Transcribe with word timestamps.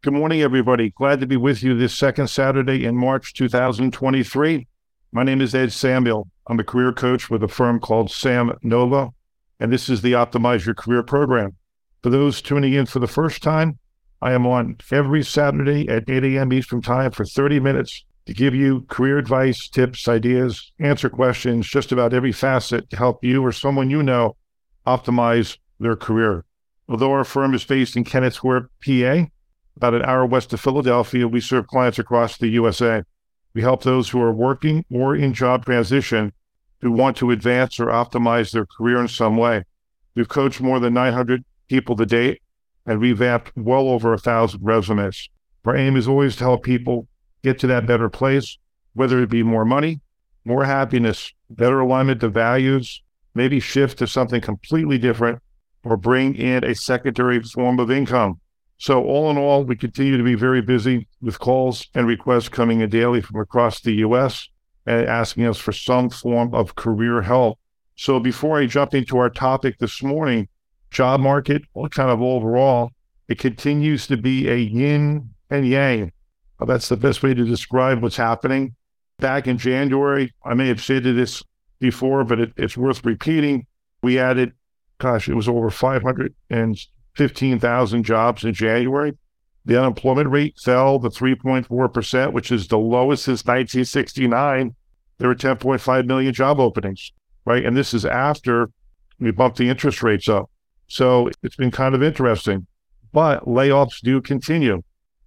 Good 0.00 0.12
morning, 0.12 0.42
everybody. 0.42 0.90
Glad 0.90 1.18
to 1.18 1.26
be 1.26 1.36
with 1.36 1.60
you 1.64 1.76
this 1.76 1.92
second 1.92 2.28
Saturday 2.28 2.84
in 2.84 2.96
March 2.96 3.34
2023. 3.34 4.68
My 5.10 5.24
name 5.24 5.40
is 5.40 5.56
Ed 5.56 5.72
Samuel. 5.72 6.28
I'm 6.46 6.60
a 6.60 6.64
career 6.64 6.92
coach 6.92 7.28
with 7.28 7.42
a 7.42 7.48
firm 7.48 7.80
called 7.80 8.08
Sam 8.08 8.56
Nova, 8.62 9.08
and 9.58 9.72
this 9.72 9.88
is 9.88 10.00
the 10.00 10.12
Optimize 10.12 10.64
Your 10.64 10.76
Career 10.76 11.02
program. 11.02 11.56
For 12.04 12.10
those 12.10 12.40
tuning 12.40 12.74
in 12.74 12.86
for 12.86 13.00
the 13.00 13.08
first 13.08 13.42
time, 13.42 13.80
I 14.22 14.34
am 14.34 14.46
on 14.46 14.76
every 14.92 15.24
Saturday 15.24 15.88
at 15.88 16.08
8 16.08 16.22
a.m. 16.22 16.52
Eastern 16.52 16.80
Time 16.80 17.10
for 17.10 17.24
30 17.24 17.58
minutes 17.58 18.04
to 18.26 18.32
give 18.32 18.54
you 18.54 18.82
career 18.82 19.18
advice, 19.18 19.68
tips, 19.68 20.06
ideas, 20.06 20.70
answer 20.78 21.10
questions, 21.10 21.66
just 21.66 21.90
about 21.90 22.14
every 22.14 22.30
facet 22.30 22.88
to 22.90 22.96
help 22.96 23.24
you 23.24 23.44
or 23.44 23.50
someone 23.50 23.90
you 23.90 24.04
know 24.04 24.36
optimize 24.86 25.58
their 25.80 25.96
career. 25.96 26.44
Although 26.88 27.10
our 27.10 27.24
firm 27.24 27.52
is 27.52 27.64
based 27.64 27.96
in 27.96 28.04
Kennett 28.04 28.34
Square, 28.34 28.70
PA, 28.86 29.24
about 29.78 29.94
an 29.94 30.02
hour 30.02 30.26
west 30.26 30.52
of 30.52 30.60
Philadelphia, 30.60 31.28
we 31.28 31.40
serve 31.40 31.68
clients 31.68 32.00
across 32.00 32.36
the 32.36 32.48
USA. 32.48 33.04
We 33.54 33.62
help 33.62 33.84
those 33.84 34.08
who 34.08 34.20
are 34.20 34.32
working 34.32 34.84
or 34.90 35.14
in 35.14 35.32
job 35.32 35.64
transition 35.64 36.32
who 36.80 36.90
want 36.90 37.16
to 37.18 37.30
advance 37.30 37.78
or 37.78 37.86
optimize 37.86 38.50
their 38.50 38.66
career 38.66 39.00
in 39.00 39.06
some 39.06 39.36
way. 39.36 39.62
We've 40.16 40.28
coached 40.28 40.60
more 40.60 40.80
than 40.80 40.94
900 40.94 41.44
people 41.68 41.94
to 41.94 42.06
date 42.06 42.42
and 42.86 43.00
revamped 43.00 43.52
well 43.54 43.88
over 43.88 44.12
a 44.12 44.18
thousand 44.18 44.64
resumes. 44.64 45.28
Our 45.64 45.76
aim 45.76 45.96
is 45.96 46.08
always 46.08 46.34
to 46.36 46.44
help 46.44 46.64
people 46.64 47.06
get 47.44 47.60
to 47.60 47.68
that 47.68 47.86
better 47.86 48.08
place, 48.08 48.58
whether 48.94 49.22
it 49.22 49.30
be 49.30 49.44
more 49.44 49.64
money, 49.64 50.00
more 50.44 50.64
happiness, 50.64 51.32
better 51.50 51.78
alignment 51.78 52.20
to 52.22 52.28
values, 52.30 53.00
maybe 53.32 53.60
shift 53.60 53.98
to 53.98 54.08
something 54.08 54.40
completely 54.40 54.98
different, 54.98 55.40
or 55.84 55.96
bring 55.96 56.34
in 56.34 56.64
a 56.64 56.74
secondary 56.74 57.40
form 57.42 57.78
of 57.78 57.92
income. 57.92 58.40
So, 58.78 59.02
all 59.04 59.28
in 59.30 59.36
all, 59.36 59.64
we 59.64 59.74
continue 59.74 60.16
to 60.16 60.22
be 60.22 60.36
very 60.36 60.62
busy 60.62 61.08
with 61.20 61.40
calls 61.40 61.88
and 61.94 62.06
requests 62.06 62.48
coming 62.48 62.80
in 62.80 62.88
daily 62.90 63.20
from 63.20 63.40
across 63.40 63.80
the 63.80 63.94
US 63.94 64.48
and 64.86 65.04
asking 65.06 65.46
us 65.46 65.58
for 65.58 65.72
some 65.72 66.10
form 66.10 66.54
of 66.54 66.76
career 66.76 67.20
help. 67.22 67.58
So, 67.96 68.20
before 68.20 68.60
I 68.60 68.66
jump 68.66 68.94
into 68.94 69.18
our 69.18 69.30
topic 69.30 69.78
this 69.78 70.00
morning, 70.00 70.48
job 70.92 71.18
market, 71.18 71.62
well, 71.74 71.88
kind 71.88 72.08
of 72.08 72.22
overall, 72.22 72.92
it 73.26 73.40
continues 73.40 74.06
to 74.06 74.16
be 74.16 74.48
a 74.48 74.56
yin 74.56 75.30
and 75.50 75.66
yang. 75.66 76.12
Well, 76.58 76.68
that's 76.68 76.88
the 76.88 76.96
best 76.96 77.24
way 77.24 77.34
to 77.34 77.44
describe 77.44 78.00
what's 78.00 78.16
happening. 78.16 78.76
Back 79.18 79.48
in 79.48 79.58
January, 79.58 80.32
I 80.44 80.54
may 80.54 80.68
have 80.68 80.80
stated 80.80 81.16
this 81.16 81.42
before, 81.80 82.22
but 82.22 82.38
it, 82.38 82.52
it's 82.56 82.76
worth 82.76 83.04
repeating. 83.04 83.66
We 84.02 84.20
added, 84.20 84.52
gosh, 84.98 85.28
it 85.28 85.34
was 85.34 85.48
over 85.48 85.68
500 85.68 86.32
and 86.50 86.78
15,000 87.18 88.04
jobs 88.04 88.44
in 88.44 88.54
January. 88.54 89.12
The 89.64 89.78
unemployment 89.78 90.30
rate 90.30 90.56
fell 90.58 90.98
to 91.00 91.10
3.4%, 91.10 92.32
which 92.32 92.50
is 92.50 92.68
the 92.68 92.78
lowest 92.78 93.24
since 93.24 93.44
1969. 93.44 94.74
There 95.18 95.28
were 95.28 95.34
10.5 95.34 96.06
million 96.06 96.32
job 96.32 96.60
openings, 96.60 97.12
right? 97.44 97.66
And 97.66 97.76
this 97.76 97.92
is 97.92 98.06
after 98.06 98.70
we 99.18 99.32
bumped 99.32 99.58
the 99.58 99.68
interest 99.68 100.02
rates 100.02 100.28
up. 100.28 100.48
So 100.86 101.28
it's 101.42 101.56
been 101.56 101.72
kind 101.72 101.94
of 101.94 102.02
interesting. 102.02 102.66
But 103.12 103.44
layoffs 103.44 104.00
do 104.00 104.22
continue. 104.22 104.82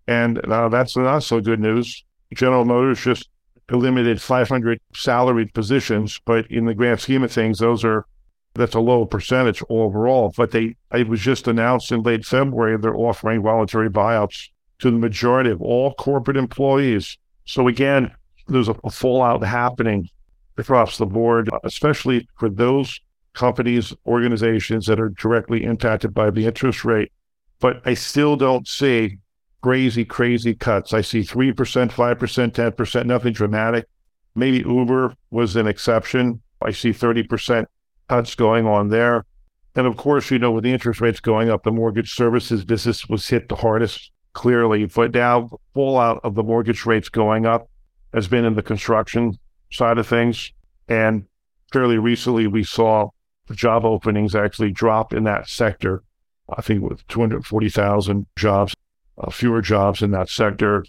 And 0.08 0.40
uh, 0.40 0.70
that's 0.70 0.96
not 0.96 1.24
so 1.24 1.42
good 1.42 1.60
news. 1.60 2.04
General 2.34 2.66
Motors 2.66 3.02
just 3.02 3.30
eliminated 3.70 4.22
500 4.22 4.80
salaried 4.94 5.54
positions, 5.54 6.20
but 6.26 6.50
in 6.50 6.66
the 6.66 6.74
grand 6.74 7.02
scheme 7.02 7.24
of 7.24 7.32
things, 7.32 7.60
those 7.60 7.84
are 7.84 8.06
that's 8.54 8.76
a 8.76 8.80
low 8.80 9.06
percentage 9.06 9.64
overall, 9.70 10.34
but 10.36 10.52
they 10.52 10.76
it 10.94 11.08
was 11.08 11.22
just 11.22 11.48
announced 11.48 11.92
in 11.92 12.04
late 12.04 12.26
February 12.26 12.78
they're 12.78 12.96
offering 12.96 13.42
voluntary 13.42 13.90
buyouts 13.90 14.50
to 14.80 14.92
the 14.92 14.98
majority 14.98 15.50
of 15.50 15.62
all 15.62 15.94
corporate 15.94 16.38
employees. 16.38 17.18
So 17.46 17.68
again, 17.68 18.12
there's 18.48 18.68
a, 18.68 18.76
a 18.84 18.90
fallout 18.90 19.44
happening 19.44 20.10
across 20.58 20.98
the 20.98 21.06
board, 21.06 21.50
especially 21.64 22.28
for 22.38 22.50
those 22.50 23.00
companies, 23.34 23.94
organizations 24.06 24.86
that 24.88 25.00
are 25.00 25.10
directly 25.10 25.64
impacted 25.64 26.14
by 26.14 26.30
the 26.30 26.46
interest 26.46 26.84
rate. 26.84 27.12
But 27.60 27.82
I 27.86 27.94
still 27.94 28.36
don't 28.36 28.68
see 28.68 29.20
crazy, 29.62 30.04
crazy 30.04 30.56
cuts. 30.56 30.94
I 30.94 31.02
see 31.02 31.22
3%, 31.22 31.54
5%, 31.54 32.52
10%, 32.52 33.06
nothing 33.06 33.34
dramatic. 33.34 33.86
Maybe 34.36 34.60
Uber 34.60 35.14
was 35.30 35.56
an 35.56 35.68
exception. 35.68 36.42
I 36.62 36.72
see 36.72 36.90
30% 36.90 37.66
cuts 38.12 38.36
going 38.36 38.68
on 38.68 38.90
there. 38.90 39.26
And 39.74 39.88
of 39.88 39.96
course, 39.96 40.30
you 40.32 40.38
know, 40.38 40.52
with 40.52 40.66
the 40.66 40.74
interest 40.74 41.00
rates 41.00 41.22
going 41.22 41.50
up, 41.50 41.64
the 41.64 41.72
mortgage 41.72 42.14
services 42.14 42.66
business 42.66 43.08
was 43.08 43.26
hit 43.26 43.48
the 43.48 43.56
hardest, 43.56 44.12
clearly. 44.34 44.86
But 44.86 45.14
now, 45.14 45.48
the 45.48 45.58
fallout 45.74 46.20
of 46.26 46.36
the 46.36 46.44
mortgage 46.44 46.86
rates 46.86 47.08
going 47.08 47.46
up 47.46 47.70
has 48.14 48.28
been 48.28 48.44
in 48.44 48.56
the 48.56 48.64
construction 48.64 49.40
side 49.72 49.98
of 49.98 50.08
things. 50.08 50.52
And 50.90 51.24
fairly 51.72 51.98
recently, 51.98 52.48
we 52.48 52.66
saw 52.66 53.12
the 53.48 53.56
job 53.56 53.86
openings 53.86 54.36
actually 54.36 54.72
drop 54.72 55.14
in 55.14 55.24
that 55.24 55.48
sector. 55.48 56.04
I 56.58 56.62
think 56.62 56.82
with 56.82 57.08
240,000 57.08 58.26
jobs, 58.36 58.76
uh, 59.20 59.30
fewer 59.30 59.62
jobs 59.62 60.02
in 60.02 60.12
that 60.12 60.28
sector. 60.28 60.84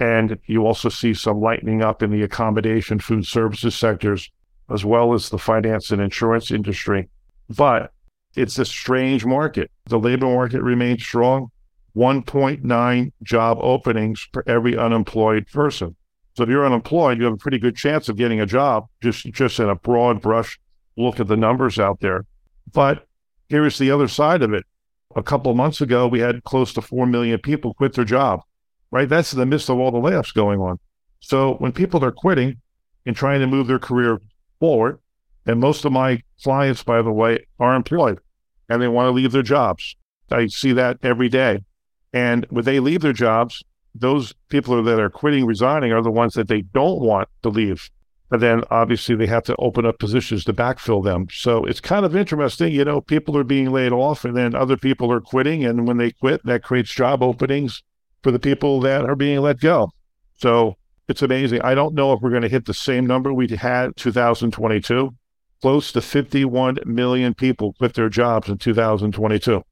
And 0.00 0.40
you 0.46 0.66
also 0.66 0.88
see 0.88 1.14
some 1.14 1.40
lightening 1.40 1.82
up 1.82 2.02
in 2.02 2.10
the 2.10 2.22
accommodation, 2.22 2.98
food 2.98 3.26
services 3.26 3.76
sectors 3.76 4.28
as 4.70 4.84
well 4.84 5.14
as 5.14 5.28
the 5.28 5.38
finance 5.38 5.90
and 5.90 6.00
insurance 6.00 6.50
industry. 6.50 7.08
But 7.48 7.92
it's 8.36 8.58
a 8.58 8.64
strange 8.64 9.24
market. 9.24 9.70
The 9.86 9.98
labor 9.98 10.26
market 10.26 10.62
remains 10.62 11.02
strong 11.02 11.50
1.9 11.96 13.12
job 13.22 13.58
openings 13.60 14.26
for 14.32 14.42
every 14.48 14.76
unemployed 14.76 15.46
person. 15.52 15.94
So 16.36 16.42
if 16.42 16.48
you're 16.48 16.66
unemployed, 16.66 17.18
you 17.18 17.24
have 17.24 17.34
a 17.34 17.38
pretty 17.38 17.58
good 17.58 17.76
chance 17.76 18.08
of 18.08 18.16
getting 18.16 18.40
a 18.40 18.46
job, 18.46 18.86
just, 19.00 19.24
just 19.26 19.60
in 19.60 19.68
a 19.68 19.76
broad 19.76 20.20
brush 20.20 20.58
look 20.96 21.20
at 21.20 21.28
the 21.28 21.36
numbers 21.36 21.78
out 21.78 22.00
there. 22.00 22.24
But 22.72 23.06
here's 23.48 23.78
the 23.78 23.92
other 23.92 24.08
side 24.08 24.42
of 24.42 24.52
it. 24.52 24.64
A 25.14 25.22
couple 25.22 25.54
months 25.54 25.80
ago, 25.80 26.08
we 26.08 26.18
had 26.18 26.42
close 26.42 26.72
to 26.72 26.82
4 26.82 27.06
million 27.06 27.38
people 27.38 27.74
quit 27.74 27.92
their 27.92 28.04
job, 28.04 28.40
right? 28.90 29.08
That's 29.08 29.32
in 29.32 29.38
the 29.38 29.46
midst 29.46 29.70
of 29.70 29.78
all 29.78 29.92
the 29.92 29.98
layoffs 29.98 30.34
going 30.34 30.60
on. 30.60 30.80
So 31.20 31.54
when 31.54 31.70
people 31.70 32.04
are 32.04 32.10
quitting 32.10 32.60
and 33.06 33.14
trying 33.14 33.40
to 33.40 33.46
move 33.46 33.68
their 33.68 33.78
career 33.78 34.18
forward. 34.64 34.98
And 35.44 35.60
most 35.60 35.84
of 35.84 35.92
my 35.92 36.22
clients, 36.42 36.82
by 36.82 37.02
the 37.02 37.12
way, 37.12 37.44
are 37.60 37.74
employed 37.74 38.18
and 38.70 38.80
they 38.80 38.88
want 38.88 39.08
to 39.08 39.10
leave 39.10 39.32
their 39.32 39.42
jobs. 39.42 39.94
I 40.30 40.46
see 40.46 40.72
that 40.72 40.96
every 41.02 41.28
day. 41.28 41.64
And 42.14 42.46
when 42.48 42.64
they 42.64 42.80
leave 42.80 43.02
their 43.02 43.12
jobs, 43.12 43.62
those 43.94 44.32
people 44.48 44.82
that 44.82 44.98
are 44.98 45.10
quitting, 45.10 45.44
resigning 45.44 45.92
are 45.92 46.00
the 46.00 46.10
ones 46.10 46.32
that 46.32 46.48
they 46.48 46.62
don't 46.62 47.02
want 47.02 47.28
to 47.42 47.50
leave. 47.50 47.90
But 48.30 48.40
then 48.40 48.64
obviously 48.70 49.14
they 49.16 49.26
have 49.26 49.42
to 49.44 49.56
open 49.56 49.84
up 49.84 49.98
positions 49.98 50.44
to 50.44 50.54
backfill 50.54 51.04
them. 51.04 51.26
So 51.30 51.66
it's 51.66 51.82
kind 51.82 52.06
of 52.06 52.16
interesting. 52.16 52.72
You 52.72 52.86
know, 52.86 53.02
people 53.02 53.36
are 53.36 53.44
being 53.44 53.70
laid 53.70 53.92
off 53.92 54.24
and 54.24 54.34
then 54.34 54.54
other 54.54 54.78
people 54.78 55.12
are 55.12 55.20
quitting. 55.20 55.62
And 55.62 55.86
when 55.86 55.98
they 55.98 56.12
quit, 56.12 56.40
that 56.46 56.62
creates 56.62 56.94
job 56.94 57.22
openings 57.22 57.82
for 58.22 58.30
the 58.30 58.38
people 58.38 58.80
that 58.80 59.04
are 59.04 59.14
being 59.14 59.40
let 59.40 59.60
go. 59.60 59.90
So 60.36 60.78
it's 61.08 61.22
amazing. 61.22 61.60
I 61.62 61.74
don't 61.74 61.94
know 61.94 62.12
if 62.12 62.20
we're 62.20 62.30
going 62.30 62.42
to 62.42 62.48
hit 62.48 62.64
the 62.64 62.74
same 62.74 63.06
number 63.06 63.32
we 63.32 63.48
had 63.48 63.96
2022. 63.96 65.14
Close 65.60 65.92
to 65.92 66.00
51 66.00 66.78
million 66.84 67.34
people 67.34 67.72
quit 67.74 67.94
their 67.94 68.08
jobs 68.08 68.48
in 68.48 68.58
2022, 68.58 69.62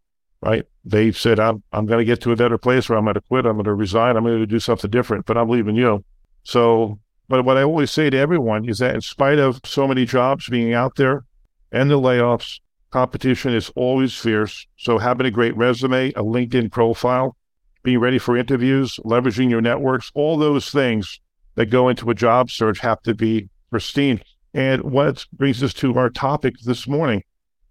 right? 0.41 0.65
They 0.85 1.13
said, 1.13 1.39
I'm, 1.39 1.63
I'm 1.73 1.87
going 1.87 1.99
to 1.99 2.05
get 2.05 2.21
to 2.23 2.33
a 2.33 2.37
better 2.37 2.57
place 2.57 2.89
where 2.89 2.97
I'm 2.97 3.05
going 3.05 3.15
to 3.15 3.21
quit. 3.21 3.45
I'm 3.45 3.57
going 3.57 3.65
to 3.65 3.75
resign. 3.75 4.17
I'm 4.17 4.25
going 4.25 4.39
to 4.39 4.47
do 4.47 4.61
something 4.61 4.91
different, 4.91 5.27
but 5.27 5.37
I'm 5.37 5.51
leaving 5.51 5.77
you. 5.77 6.03
So, 6.45 6.99
but 7.29 7.45
what 7.45 7.59
I 7.59 7.63
always 7.63 7.91
say 7.91 8.09
to 8.09 8.17
everyone 8.17 8.69
is 8.69 8.79
that 8.79 8.95
in 8.95 9.01
spite 9.01 9.39
of 9.39 9.61
so 9.65 9.87
many 9.87 10.07
jobs 10.07 10.49
being 10.49 10.73
out 10.73 10.97
there 10.97 11.25
and 11.73 11.91
the 11.91 11.99
layoffs, 11.99 12.61
competition 12.91 13.55
is 13.55 13.71
always 13.75 14.15
fierce. 14.15 14.67
So 14.77 14.99
having 14.99 15.27
a 15.27 15.31
great 15.31 15.57
resume, 15.57 16.11
a 16.11 16.23
LinkedIn 16.23 16.71
profile, 16.73 17.37
being 17.83 17.99
ready 17.99 18.19
for 18.19 18.37
interviews, 18.37 18.99
leveraging 19.05 19.51
your 19.51 19.61
networks, 19.61 20.11
all 20.15 20.39
those 20.39 20.71
things 20.71 21.21
that 21.55 21.67
go 21.67 21.89
into 21.89 22.11
a 22.11 22.15
job 22.15 22.51
search 22.51 22.81
have 22.81 23.03
to 23.03 23.15
be 23.15 23.49
pristine. 23.71 24.21
And 24.55 24.83
what 24.83 25.27
brings 25.33 25.63
us 25.63 25.73
to 25.75 25.97
our 25.97 26.11
topic 26.11 26.55
this 26.65 26.87
morning 26.87 27.23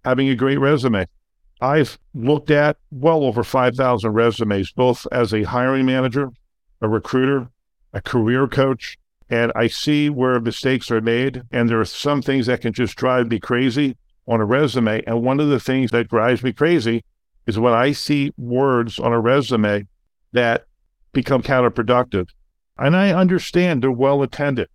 having 0.03 0.29
a 0.29 0.35
great 0.35 0.59
resume. 0.59 1.07
I've 1.61 1.99
looked 2.13 2.49
at 2.49 2.77
well 2.89 3.23
over 3.23 3.43
5,000 3.43 4.11
resumes, 4.11 4.71
both 4.71 5.05
as 5.11 5.33
a 5.33 5.43
hiring 5.43 5.85
manager, 5.85 6.31
a 6.81 6.89
recruiter, 6.89 7.49
a 7.93 8.01
career 8.01 8.47
coach, 8.47 8.97
and 9.29 9.51
I 9.55 9.67
see 9.67 10.09
where 10.09 10.39
mistakes 10.39 10.89
are 10.89 11.01
made. 11.01 11.43
And 11.51 11.69
there 11.69 11.79
are 11.79 11.85
some 11.85 12.21
things 12.21 12.47
that 12.47 12.61
can 12.61 12.73
just 12.73 12.97
drive 12.97 13.27
me 13.27 13.39
crazy 13.39 13.95
on 14.27 14.41
a 14.41 14.45
resume. 14.45 15.03
And 15.05 15.21
one 15.21 15.39
of 15.39 15.49
the 15.49 15.59
things 15.59 15.91
that 15.91 16.09
drives 16.09 16.43
me 16.43 16.51
crazy 16.51 17.03
is 17.45 17.59
when 17.59 17.73
I 17.73 17.91
see 17.91 18.33
words 18.37 18.97
on 18.99 19.13
a 19.13 19.19
resume 19.19 19.87
that 20.33 20.65
become 21.13 21.43
counterproductive. 21.43 22.27
And 22.83 22.95
I 22.95 23.11
understand 23.11 23.81
they're 23.81 23.91
well 23.91 24.23
attended. 24.23 24.67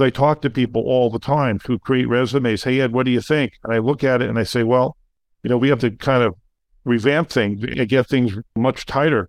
I 0.00 0.10
talk 0.10 0.42
to 0.42 0.48
people 0.50 0.82
all 0.82 1.10
the 1.10 1.18
time 1.18 1.58
who 1.66 1.78
create 1.78 2.08
resumes. 2.08 2.62
Hey, 2.62 2.80
Ed, 2.80 2.92
what 2.92 3.04
do 3.04 3.10
you 3.10 3.20
think? 3.20 3.54
And 3.64 3.74
I 3.74 3.78
look 3.78 4.04
at 4.04 4.22
it 4.22 4.28
and 4.30 4.38
I 4.38 4.44
say, 4.44 4.62
well, 4.62 4.96
you 5.42 5.50
know, 5.50 5.58
we 5.58 5.68
have 5.70 5.80
to 5.80 5.90
kind 5.90 6.22
of 6.22 6.34
revamp 6.84 7.30
things 7.30 7.64
and 7.64 7.88
get 7.88 8.06
things 8.06 8.38
much 8.54 8.86
tighter. 8.86 9.28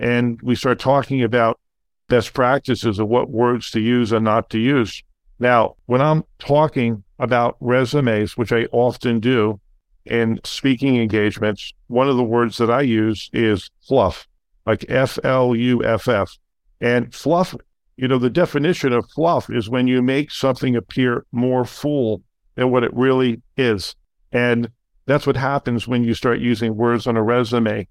and 0.00 0.40
we 0.42 0.54
start 0.54 0.80
talking 0.80 1.22
about 1.22 1.60
best 2.08 2.32
practices 2.32 2.98
of 2.98 3.06
what 3.06 3.30
words 3.30 3.70
to 3.70 3.80
use 3.80 4.10
and 4.10 4.24
not 4.24 4.50
to 4.50 4.58
use. 4.58 5.02
Now, 5.38 5.76
when 5.86 6.00
I'm 6.00 6.24
talking 6.38 7.04
about 7.18 7.56
resumes, 7.60 8.36
which 8.36 8.50
I 8.50 8.64
often 8.72 9.20
do 9.20 9.60
in 10.06 10.40
speaking 10.42 10.96
engagements, 10.96 11.72
one 11.86 12.08
of 12.08 12.16
the 12.16 12.24
words 12.24 12.56
that 12.56 12.70
I 12.70 12.80
use 12.80 13.28
is 13.32 13.70
fluff, 13.86 14.26
like 14.66 14.86
F 14.88 15.18
L 15.22 15.54
U 15.54 15.84
F 15.84 16.08
F. 16.08 16.36
And 16.80 17.14
fluff, 17.14 17.54
you 18.00 18.08
know, 18.08 18.18
the 18.18 18.30
definition 18.30 18.94
of 18.94 19.10
fluff 19.10 19.50
is 19.50 19.68
when 19.68 19.86
you 19.86 20.00
make 20.00 20.30
something 20.30 20.74
appear 20.74 21.26
more 21.32 21.66
full 21.66 22.22
than 22.54 22.70
what 22.70 22.82
it 22.82 22.94
really 22.94 23.42
is. 23.58 23.94
And 24.32 24.70
that's 25.04 25.26
what 25.26 25.36
happens 25.36 25.86
when 25.86 26.02
you 26.02 26.14
start 26.14 26.40
using 26.40 26.76
words 26.76 27.06
on 27.06 27.18
a 27.18 27.22
resume 27.22 27.86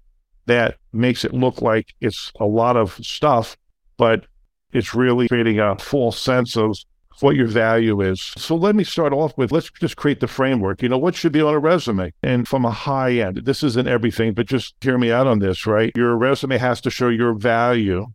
that 0.46 0.78
makes 0.92 1.24
it 1.24 1.32
look 1.32 1.62
like 1.62 1.94
it's 2.00 2.32
a 2.40 2.44
lot 2.44 2.76
of 2.76 2.94
stuff, 2.94 3.56
but 3.98 4.26
it's 4.72 4.94
really 4.94 5.28
creating 5.28 5.60
a 5.60 5.78
false 5.78 6.18
sense 6.18 6.56
of 6.56 6.76
what 7.20 7.36
your 7.36 7.46
value 7.46 8.00
is. 8.00 8.20
So 8.36 8.56
let 8.56 8.74
me 8.74 8.82
start 8.82 9.12
off 9.12 9.36
with 9.36 9.52
let's 9.52 9.70
just 9.70 9.96
create 9.96 10.18
the 10.18 10.26
framework. 10.26 10.82
You 10.82 10.88
know, 10.88 10.98
what 10.98 11.14
should 11.14 11.32
be 11.32 11.42
on 11.42 11.54
a 11.54 11.58
resume? 11.58 12.12
And 12.22 12.48
from 12.48 12.64
a 12.64 12.70
high 12.70 13.12
end, 13.12 13.42
this 13.44 13.62
isn't 13.62 13.86
everything, 13.86 14.34
but 14.34 14.46
just 14.46 14.74
hear 14.80 14.98
me 14.98 15.12
out 15.12 15.28
on 15.28 15.38
this, 15.38 15.66
right? 15.66 15.92
Your 15.94 16.16
resume 16.16 16.58
has 16.58 16.80
to 16.80 16.90
show 16.90 17.10
your 17.10 17.34
value, 17.34 18.06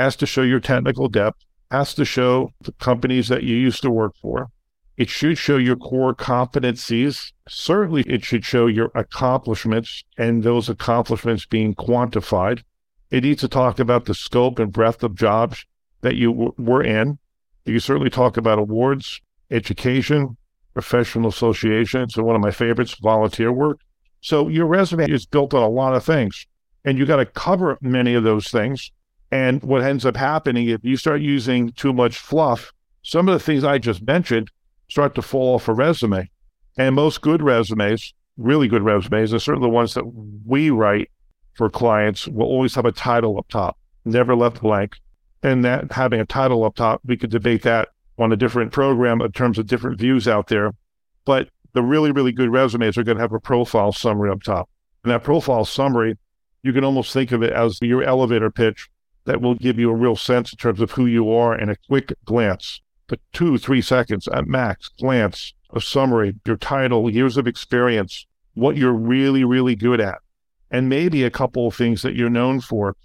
has 0.00 0.16
to 0.16 0.26
show 0.26 0.42
your 0.42 0.60
technical 0.60 1.08
depth, 1.08 1.44
has 1.70 1.94
to 1.94 2.04
show 2.04 2.52
the 2.62 2.72
companies 2.72 3.28
that 3.28 3.42
you 3.42 3.56
used 3.56 3.82
to 3.82 3.90
work 3.90 4.14
for. 4.20 4.48
It 4.96 5.08
should 5.08 5.38
show 5.38 5.56
your 5.56 5.76
core 5.76 6.14
competencies. 6.14 7.32
Certainly, 7.48 8.02
it 8.02 8.24
should 8.24 8.44
show 8.44 8.66
your 8.66 8.90
accomplishments 8.94 10.04
and 10.18 10.42
those 10.42 10.68
accomplishments 10.68 11.46
being 11.46 11.74
quantified. 11.74 12.62
It 13.10 13.24
needs 13.24 13.40
to 13.40 13.48
talk 13.48 13.78
about 13.78 14.04
the 14.04 14.14
scope 14.14 14.58
and 14.58 14.72
breadth 14.72 15.02
of 15.02 15.14
jobs 15.14 15.64
that 16.02 16.16
you 16.16 16.32
w- 16.32 16.54
were 16.58 16.82
in. 16.82 17.18
You 17.64 17.80
certainly 17.80 18.10
talk 18.10 18.36
about 18.36 18.58
awards, 18.58 19.20
education, 19.50 20.36
professional 20.74 21.28
associations, 21.28 22.16
and 22.16 22.26
one 22.26 22.36
of 22.36 22.42
my 22.42 22.50
favorites, 22.50 22.94
volunteer 23.00 23.52
work. 23.52 23.80
So 24.20 24.48
your 24.48 24.66
resume 24.66 25.10
is 25.10 25.26
built 25.26 25.54
on 25.54 25.62
a 25.62 25.68
lot 25.68 25.94
of 25.94 26.04
things, 26.04 26.46
and 26.84 26.98
you 26.98 27.06
got 27.06 27.16
to 27.16 27.26
cover 27.26 27.78
many 27.80 28.14
of 28.14 28.24
those 28.24 28.48
things. 28.48 28.92
And 29.32 29.62
what 29.62 29.82
ends 29.82 30.04
up 30.04 30.16
happening 30.16 30.68
if 30.68 30.80
you 30.82 30.96
start 30.96 31.20
using 31.20 31.72
too 31.72 31.92
much 31.92 32.18
fluff, 32.18 32.72
some 33.02 33.28
of 33.28 33.32
the 33.32 33.44
things 33.44 33.64
I 33.64 33.78
just 33.78 34.02
mentioned 34.02 34.50
start 34.88 35.14
to 35.14 35.22
fall 35.22 35.54
off 35.54 35.68
a 35.68 35.72
resume. 35.72 36.28
And 36.76 36.94
most 36.94 37.20
good 37.20 37.42
resumes, 37.42 38.12
really 38.36 38.68
good 38.68 38.82
resumes, 38.82 39.32
and 39.32 39.40
certainly 39.40 39.66
the 39.66 39.74
ones 39.74 39.94
that 39.94 40.04
we 40.46 40.70
write 40.70 41.10
for 41.54 41.70
clients, 41.70 42.26
will 42.26 42.46
always 42.46 42.74
have 42.74 42.86
a 42.86 42.92
title 42.92 43.38
up 43.38 43.48
top, 43.48 43.76
never 44.04 44.34
left 44.34 44.62
blank 44.62 44.96
and 45.42 45.64
that 45.64 45.92
having 45.92 46.20
a 46.20 46.26
title 46.26 46.64
up 46.64 46.74
top, 46.74 47.00
we 47.04 47.16
could 47.16 47.30
debate 47.30 47.62
that 47.62 47.88
on 48.18 48.32
a 48.32 48.36
different 48.36 48.72
program 48.72 49.20
in 49.20 49.32
terms 49.32 49.58
of 49.58 49.66
different 49.66 49.98
views 49.98 50.28
out 50.28 50.48
there. 50.48 50.72
But 51.24 51.48
the 51.72 51.82
really, 51.82 52.10
really 52.10 52.32
good 52.32 52.50
resumes 52.50 52.98
are 52.98 53.04
going 53.04 53.16
to 53.16 53.22
have 53.22 53.32
a 53.32 53.40
profile 53.40 53.92
summary 53.92 54.30
up 54.30 54.42
top. 54.42 54.68
And 55.04 55.10
that 55.10 55.24
profile 55.24 55.64
summary, 55.64 56.18
you 56.62 56.72
can 56.72 56.84
almost 56.84 57.12
think 57.12 57.32
of 57.32 57.42
it 57.42 57.52
as 57.52 57.78
your 57.80 58.02
elevator 58.02 58.50
pitch 58.50 58.90
that 59.24 59.40
will 59.40 59.54
give 59.54 59.78
you 59.78 59.90
a 59.90 59.94
real 59.94 60.16
sense 60.16 60.52
in 60.52 60.56
terms 60.58 60.80
of 60.80 60.92
who 60.92 61.06
you 61.06 61.32
are 61.32 61.56
in 61.56 61.68
a 61.68 61.76
quick 61.88 62.12
glance, 62.24 62.80
the 63.08 63.18
two, 63.32 63.58
three 63.58 63.82
seconds 63.82 64.28
at 64.28 64.46
max 64.46 64.88
glance, 65.00 65.52
a 65.72 65.80
summary, 65.80 66.34
your 66.46 66.56
title, 66.56 67.10
years 67.10 67.36
of 67.36 67.46
experience, 67.46 68.26
what 68.54 68.76
you're 68.76 68.92
really, 68.92 69.44
really 69.44 69.76
good 69.76 70.00
at, 70.00 70.18
and 70.70 70.88
maybe 70.88 71.22
a 71.22 71.30
couple 71.30 71.66
of 71.66 71.74
things 71.74 72.02
that 72.02 72.14
you're 72.14 72.30
known 72.30 72.60
for 72.60 72.96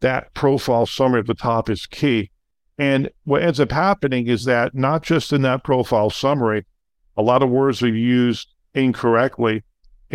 that 0.00 0.32
profile 0.34 0.86
summary 0.86 1.20
at 1.20 1.26
the 1.26 1.34
top 1.34 1.70
is 1.70 1.86
key. 1.86 2.30
And 2.78 3.08
what 3.24 3.42
ends 3.42 3.60
up 3.60 3.72
happening 3.72 4.26
is 4.26 4.44
that 4.44 4.74
not 4.74 5.02
just 5.02 5.32
in 5.32 5.42
that 5.42 5.64
profile 5.64 6.10
summary, 6.10 6.66
a 7.16 7.22
lot 7.22 7.42
of 7.42 7.48
words 7.48 7.82
are 7.82 7.88
used 7.88 8.48
incorrectly 8.74 9.62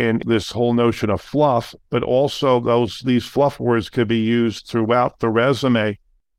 in 0.00 0.22
this 0.24 0.50
whole 0.50 0.72
notion 0.72 1.10
of 1.10 1.20
fluff, 1.20 1.74
but 1.90 2.02
also 2.02 2.58
those 2.58 3.00
these 3.00 3.26
fluff 3.26 3.60
words 3.60 3.90
could 3.90 4.08
be 4.08 4.20
used 4.20 4.66
throughout 4.66 5.18
the 5.18 5.28
resume 5.28 5.98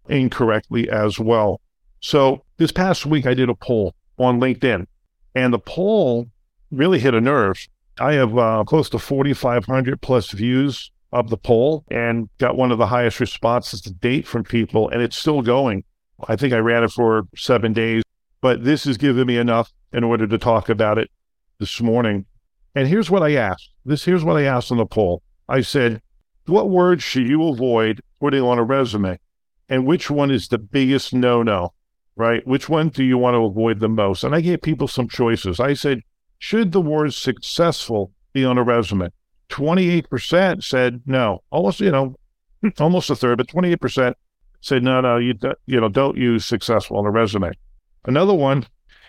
incorrectly 0.09 0.89
as 0.89 1.19
well. 1.19 1.61
So 1.99 2.43
this 2.57 2.71
past 2.71 3.05
week 3.05 3.27
I 3.27 3.35
did 3.35 3.49
a 3.49 3.55
poll 3.55 3.93
on 4.17 4.39
LinkedIn, 4.39 4.87
and 5.35 5.53
the 5.53 5.59
poll 5.59 6.25
really 6.71 6.97
hit 6.97 7.13
a 7.13 7.21
nerve. 7.21 7.67
I 7.99 8.13
have 8.13 8.35
uh, 8.35 8.63
close 8.63 8.89
to 8.89 8.99
4,500 8.99 10.01
plus 10.01 10.31
views 10.31 10.91
of 11.11 11.29
the 11.29 11.37
poll 11.37 11.83
and 11.91 12.29
got 12.39 12.57
one 12.57 12.71
of 12.71 12.79
the 12.79 12.87
highest 12.87 13.19
responses 13.19 13.79
to 13.81 13.93
date 13.93 14.25
from 14.25 14.43
people, 14.43 14.89
and 14.89 15.03
it's 15.03 15.17
still 15.17 15.43
going. 15.43 15.83
I 16.27 16.35
think 16.35 16.51
I 16.51 16.57
ran 16.57 16.83
it 16.83 16.91
for 16.91 17.27
seven 17.35 17.73
days, 17.73 18.01
but 18.41 18.63
this 18.63 18.85
has 18.85 18.97
given 18.97 19.27
me 19.27 19.37
enough 19.37 19.71
in 19.93 20.03
order 20.03 20.25
to 20.25 20.37
talk 20.39 20.67
about 20.67 20.97
it 20.97 21.11
this 21.59 21.79
morning. 21.79 22.25
And 22.75 22.87
here's 22.87 23.09
what 23.09 23.23
I 23.23 23.35
asked. 23.35 23.69
This 23.85 24.05
here's 24.05 24.23
what 24.23 24.37
I 24.37 24.43
asked 24.43 24.71
in 24.71 24.77
the 24.77 24.85
poll. 24.85 25.21
I 25.49 25.61
said, 25.61 26.01
"What 26.45 26.69
words 26.69 27.03
should 27.03 27.27
you 27.27 27.47
avoid 27.47 28.01
putting 28.19 28.41
on 28.41 28.59
a 28.59 28.63
resume, 28.63 29.19
and 29.67 29.85
which 29.85 30.09
one 30.09 30.31
is 30.31 30.47
the 30.47 30.57
biggest 30.57 31.13
no-no?" 31.13 31.73
Right? 32.15 32.45
Which 32.45 32.69
one 32.69 32.89
do 32.89 33.03
you 33.03 33.17
want 33.17 33.35
to 33.35 33.45
avoid 33.45 33.79
the 33.79 33.89
most? 33.89 34.23
And 34.23 34.35
I 34.35 34.41
gave 34.41 34.61
people 34.61 34.87
some 34.87 35.07
choices. 35.07 35.59
I 35.59 35.73
said, 35.73 36.01
"Should 36.39 36.71
the 36.71 36.81
word 36.81 37.13
successful 37.13 38.11
be 38.33 38.45
on 38.45 38.57
a 38.57 38.63
resume?" 38.63 39.09
28% 39.49 40.63
said 40.63 41.01
no. 41.05 41.43
Almost, 41.51 41.81
you 41.81 41.91
know, 41.91 42.15
almost 42.79 43.09
a 43.09 43.15
third, 43.15 43.37
but 43.37 43.47
28% 43.47 44.15
said 44.61 44.83
no, 44.83 45.01
no, 45.01 45.17
you, 45.17 45.33
you 45.65 45.79
know, 45.81 45.89
don't 45.89 46.17
use 46.17 46.45
successful 46.45 46.97
on 46.97 47.05
a 47.05 47.11
resume. 47.11 47.51
Another 48.05 48.33
one 48.33 48.65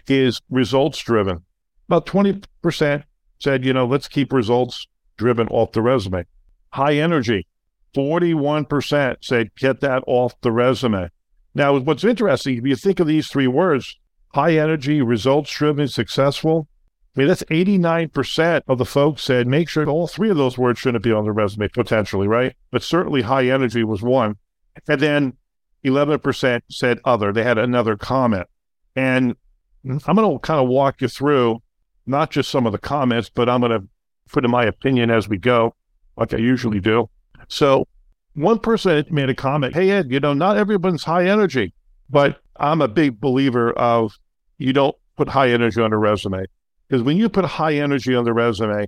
is 0.08 0.40
results 0.50 0.98
driven. 0.98 1.44
About 1.88 2.06
20% 2.06 3.04
said, 3.42 3.64
you 3.64 3.72
know, 3.72 3.86
let's 3.86 4.08
keep 4.08 4.32
results 4.32 4.86
driven 5.16 5.48
off 5.48 5.72
the 5.72 5.82
resume. 5.82 6.24
High 6.72 6.94
energy, 6.94 7.46
41% 7.94 9.16
said, 9.20 9.54
get 9.56 9.80
that 9.80 10.02
off 10.06 10.40
the 10.40 10.52
resume. 10.52 11.10
Now, 11.54 11.78
what's 11.78 12.04
interesting, 12.04 12.56
if 12.56 12.66
you 12.66 12.76
think 12.76 13.00
of 13.00 13.06
these 13.06 13.28
three 13.28 13.46
words, 13.46 13.98
high 14.34 14.56
energy, 14.56 15.02
results 15.02 15.50
driven, 15.50 15.88
successful, 15.88 16.68
I 17.14 17.20
mean, 17.20 17.28
that's 17.28 17.42
89% 17.44 18.62
of 18.68 18.78
the 18.78 18.86
folks 18.86 19.22
said 19.22 19.46
make 19.46 19.68
sure 19.68 19.86
all 19.86 20.06
three 20.06 20.30
of 20.30 20.38
those 20.38 20.56
words 20.56 20.78
shouldn't 20.78 21.04
be 21.04 21.12
on 21.12 21.24
the 21.24 21.32
resume 21.32 21.68
potentially, 21.68 22.26
right? 22.26 22.54
But 22.70 22.82
certainly 22.82 23.20
high 23.20 23.48
energy 23.48 23.84
was 23.84 24.00
one. 24.00 24.36
And 24.88 24.98
then 24.98 25.34
11% 25.84 26.62
said 26.70 27.00
other. 27.04 27.30
They 27.32 27.42
had 27.42 27.58
another 27.58 27.98
comment. 27.98 28.46
And 28.96 29.36
I'm 29.84 30.16
going 30.16 30.32
to 30.32 30.38
kind 30.38 30.60
of 30.60 30.68
walk 30.68 31.02
you 31.02 31.08
through 31.08 31.60
not 32.06 32.30
just 32.30 32.50
some 32.50 32.66
of 32.66 32.72
the 32.72 32.78
comments, 32.78 33.30
but 33.32 33.48
I'm 33.48 33.60
going 33.60 33.72
to 33.72 33.86
put 34.30 34.44
in 34.44 34.50
my 34.50 34.64
opinion 34.64 35.10
as 35.10 35.28
we 35.28 35.38
go, 35.38 35.74
like 36.16 36.34
I 36.34 36.38
usually 36.38 36.80
do. 36.80 37.08
So 37.48 37.86
one 38.34 38.58
person 38.58 39.04
made 39.10 39.28
a 39.28 39.34
comment, 39.34 39.74
Hey, 39.74 39.90
Ed, 39.90 40.10
you 40.10 40.20
know, 40.20 40.32
not 40.32 40.56
everyone's 40.56 41.04
high 41.04 41.28
energy, 41.28 41.74
but 42.08 42.40
I'm 42.56 42.80
a 42.80 42.88
big 42.88 43.20
believer 43.20 43.72
of 43.72 44.18
you 44.58 44.72
don't 44.72 44.96
put 45.16 45.28
high 45.28 45.50
energy 45.50 45.80
on 45.80 45.92
a 45.92 45.98
resume. 45.98 46.46
Because 46.88 47.02
when 47.02 47.16
you 47.16 47.28
put 47.28 47.44
high 47.44 47.74
energy 47.74 48.14
on 48.14 48.24
the 48.24 48.32
resume, 48.32 48.86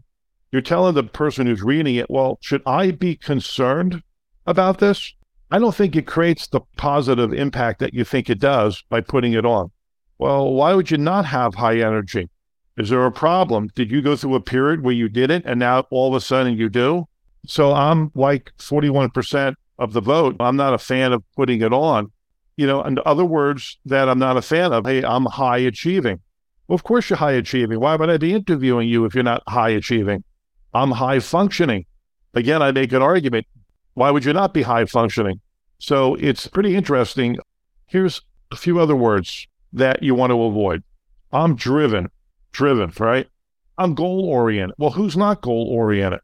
you're 0.52 0.62
telling 0.62 0.94
the 0.94 1.02
person 1.02 1.46
who's 1.46 1.62
reading 1.62 1.96
it, 1.96 2.10
well, 2.10 2.38
should 2.40 2.62
I 2.66 2.90
be 2.90 3.16
concerned 3.16 4.02
about 4.46 4.78
this? 4.78 5.12
I 5.50 5.58
don't 5.58 5.74
think 5.74 5.96
it 5.96 6.06
creates 6.06 6.46
the 6.46 6.60
positive 6.76 7.32
impact 7.32 7.80
that 7.80 7.94
you 7.94 8.04
think 8.04 8.28
it 8.28 8.40
does 8.40 8.82
by 8.88 9.00
putting 9.00 9.32
it 9.32 9.44
on. 9.44 9.70
Well, 10.18 10.52
why 10.52 10.74
would 10.74 10.90
you 10.90 10.98
not 10.98 11.24
have 11.26 11.54
high 11.54 11.78
energy? 11.78 12.28
Is 12.76 12.88
there 12.90 13.06
a 13.06 13.12
problem? 13.12 13.68
Did 13.74 13.90
you 13.90 14.02
go 14.02 14.16
through 14.16 14.34
a 14.34 14.40
period 14.40 14.82
where 14.82 14.94
you 14.94 15.08
didn't 15.08 15.44
and 15.46 15.60
now 15.60 15.86
all 15.90 16.08
of 16.08 16.14
a 16.14 16.20
sudden 16.20 16.56
you 16.56 16.68
do? 16.68 17.06
So 17.46 17.72
I'm 17.72 18.10
like 18.14 18.52
41% 18.58 19.54
of 19.78 19.92
the 19.92 20.00
vote. 20.00 20.36
I'm 20.40 20.56
not 20.56 20.74
a 20.74 20.78
fan 20.78 21.12
of 21.12 21.22
putting 21.36 21.60
it 21.60 21.72
on. 21.72 22.10
You 22.56 22.66
know, 22.66 22.82
in 22.82 22.98
other 23.04 23.24
words, 23.24 23.78
that 23.84 24.08
I'm 24.08 24.18
not 24.18 24.36
a 24.36 24.42
fan 24.42 24.72
of, 24.72 24.86
hey, 24.86 25.04
I'm 25.04 25.26
high 25.26 25.58
achieving. 25.58 26.20
Well, 26.66 26.74
of 26.74 26.84
course 26.84 27.10
you're 27.10 27.16
high 27.16 27.32
achieving. 27.32 27.80
Why 27.80 27.96
would 27.96 28.10
I 28.10 28.16
be 28.16 28.32
interviewing 28.32 28.88
you 28.88 29.04
if 29.04 29.14
you're 29.14 29.24
not 29.24 29.42
high 29.48 29.70
achieving? 29.70 30.24
I'm 30.72 30.92
high 30.92 31.20
functioning. 31.20 31.84
Again, 32.32 32.62
I 32.62 32.72
make 32.72 32.92
an 32.92 33.02
argument. 33.02 33.46
Why 33.94 34.10
would 34.10 34.24
you 34.24 34.32
not 34.32 34.54
be 34.54 34.62
high 34.62 34.86
functioning? 34.86 35.40
So 35.78 36.14
it's 36.16 36.46
pretty 36.46 36.74
interesting. 36.74 37.36
Here's 37.86 38.22
a 38.50 38.56
few 38.56 38.80
other 38.80 38.96
words 38.96 39.46
that 39.72 40.02
you 40.02 40.14
want 40.14 40.30
to 40.30 40.42
avoid. 40.42 40.82
I'm 41.32 41.54
driven, 41.56 42.08
driven, 42.54 42.92
right? 42.98 43.28
I'm 43.76 43.94
goal 43.94 44.24
oriented. 44.24 44.76
Well, 44.78 44.90
who's 44.90 45.16
not 45.16 45.42
goal 45.42 45.68
oriented? 45.68 46.20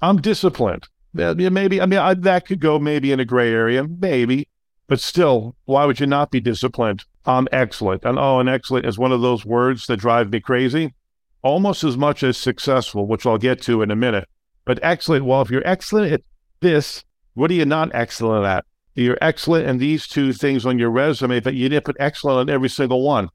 I'm 0.00 0.20
disciplined. 0.20 0.88
Maybe, 1.12 1.80
I 1.80 1.86
mean, 1.86 1.98
I, 1.98 2.14
that 2.14 2.46
could 2.46 2.60
go 2.60 2.78
maybe 2.78 3.12
in 3.12 3.20
a 3.20 3.24
gray 3.26 3.52
area, 3.52 3.86
maybe, 3.86 4.48
but 4.86 4.98
still, 4.98 5.54
why 5.66 5.84
would 5.84 6.00
you 6.00 6.06
not 6.06 6.30
be 6.30 6.40
disciplined? 6.40 7.04
I'm 7.26 7.48
excellent. 7.52 8.04
And 8.04 8.18
oh, 8.18 8.40
and 8.40 8.48
excellent 8.48 8.86
is 8.86 8.98
one 8.98 9.12
of 9.12 9.20
those 9.20 9.44
words 9.44 9.86
that 9.88 9.98
drive 9.98 10.30
me 10.30 10.40
crazy, 10.40 10.94
almost 11.42 11.84
as 11.84 11.98
much 11.98 12.22
as 12.22 12.38
successful, 12.38 13.06
which 13.06 13.26
I'll 13.26 13.36
get 13.36 13.60
to 13.62 13.82
in 13.82 13.90
a 13.90 13.96
minute. 13.96 14.26
But 14.64 14.78
excellent, 14.82 15.26
well, 15.26 15.42
if 15.42 15.50
you're 15.50 15.66
excellent 15.66 16.12
at 16.12 16.22
this, 16.60 17.04
what 17.34 17.50
are 17.50 17.54
you 17.54 17.66
not 17.66 17.90
excellent 17.92 18.46
at? 18.46 18.64
you're 18.94 19.18
excellent 19.22 19.66
in 19.66 19.78
these 19.78 20.06
two 20.06 20.32
things 20.32 20.66
on 20.66 20.78
your 20.78 20.90
resume, 20.90 21.40
but 21.40 21.54
you 21.54 21.68
didn't 21.68 21.84
put 21.84 21.96
excellent 21.98 22.38
on 22.38 22.54
every 22.54 22.68
single 22.68 23.02
one. 23.02 23.28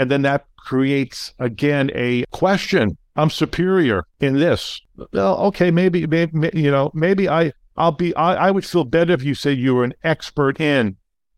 And 0.00 0.10
then 0.10 0.22
that 0.22 0.46
creates, 0.56 1.34
again, 1.38 1.90
a 1.94 2.24
question. 2.30 2.96
I'm 3.16 3.28
superior 3.28 4.04
in 4.18 4.38
this. 4.38 4.80
Well, 5.12 5.36
okay, 5.48 5.70
maybe, 5.70 6.06
maybe 6.06 6.58
you 6.58 6.70
know, 6.70 6.90
maybe 6.94 7.28
I, 7.28 7.52
I'll 7.76 7.92
be, 7.92 8.16
I, 8.16 8.48
I 8.48 8.50
would 8.50 8.64
feel 8.64 8.84
better 8.84 9.12
if 9.12 9.22
you 9.22 9.34
said 9.34 9.58
you 9.58 9.74
were 9.74 9.84
an 9.84 9.92
expert 10.02 10.58
in 10.58 10.96